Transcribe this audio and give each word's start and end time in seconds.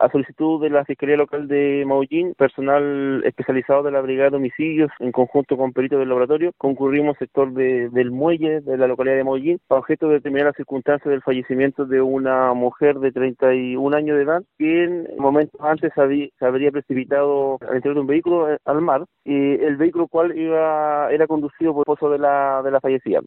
A 0.00 0.10
solicitud 0.10 0.62
de 0.62 0.70
la 0.70 0.86
Fiscalía 0.86 1.18
Local 1.18 1.46
de 1.46 1.84
Maullín, 1.86 2.32
personal 2.32 3.22
especializado 3.26 3.82
de 3.82 3.90
la 3.90 4.00
Brigada 4.00 4.30
de 4.30 4.36
Homicidios, 4.38 4.90
en 4.98 5.12
conjunto 5.12 5.58
con 5.58 5.74
peritos 5.74 5.98
del 5.98 6.08
laboratorio, 6.08 6.52
concurrimos 6.56 7.16
al 7.16 7.18
sector 7.18 7.52
del 7.52 8.10
muelle 8.10 8.62
de 8.62 8.78
la 8.78 8.86
localidad 8.86 9.16
de 9.16 9.24
Maullín, 9.24 9.60
para 9.68 9.80
objeto 9.80 10.08
de 10.08 10.14
determinar 10.14 10.46
las 10.46 10.56
circunstancias 10.56 11.10
del 11.10 11.20
fallecimiento 11.20 11.84
de 11.84 12.00
una 12.00 12.54
mujer 12.54 12.98
de 12.98 13.12
31 13.12 13.94
años 13.94 14.16
de 14.16 14.22
edad, 14.22 14.42
quien 14.56 15.06
momentos 15.18 15.60
antes 15.60 15.92
se 15.92 16.46
habría 16.46 16.70
precipitado 16.70 17.58
al 17.68 17.76
interior 17.76 17.96
de 17.96 18.00
un 18.00 18.06
vehículo 18.06 18.50
eh, 18.50 18.56
al 18.64 18.80
mar, 18.80 19.04
y 19.22 19.52
el 19.62 19.76
vehículo 19.76 20.08
cual 20.08 20.34
iba 20.34 21.12
era 21.12 21.26
conducido 21.26 21.74
por 21.74 21.80
el 21.86 21.92
esposo 21.92 22.10
de 22.10 22.18
la, 22.20 22.62
de 22.64 22.70
la 22.70 22.80
fallecida. 22.80 23.20